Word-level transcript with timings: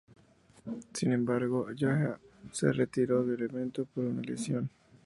Sin 0.93 1.11
embargo, 1.11 1.71
Yahya 1.75 2.17
se 2.51 2.71
retiró 2.73 3.23
del 3.23 3.43
evento 3.43 3.85
por 3.85 4.05
una 4.05 4.23
lesión. 4.23 4.67